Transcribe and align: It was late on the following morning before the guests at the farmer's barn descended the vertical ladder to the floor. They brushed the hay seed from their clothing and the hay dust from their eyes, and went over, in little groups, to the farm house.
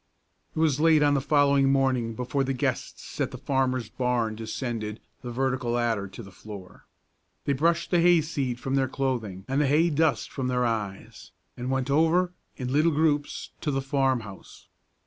It 0.55 0.59
was 0.59 0.79
late 0.79 1.03
on 1.03 1.13
the 1.13 1.21
following 1.21 1.71
morning 1.71 2.15
before 2.15 2.43
the 2.43 2.55
guests 2.55 3.21
at 3.21 3.29
the 3.29 3.37
farmer's 3.37 3.87
barn 3.87 4.33
descended 4.33 4.99
the 5.21 5.29
vertical 5.29 5.69
ladder 5.73 6.07
to 6.07 6.23
the 6.23 6.31
floor. 6.31 6.87
They 7.45 7.53
brushed 7.53 7.91
the 7.91 8.01
hay 8.01 8.21
seed 8.21 8.59
from 8.59 8.73
their 8.73 8.87
clothing 8.87 9.45
and 9.47 9.61
the 9.61 9.67
hay 9.67 9.91
dust 9.91 10.31
from 10.31 10.47
their 10.47 10.65
eyes, 10.65 11.33
and 11.55 11.69
went 11.69 11.91
over, 11.91 12.33
in 12.57 12.73
little 12.73 12.91
groups, 12.91 13.51
to 13.61 13.69
the 13.69 13.79
farm 13.79 14.21
house. 14.21 14.69